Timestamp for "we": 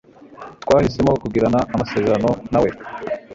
2.63-2.69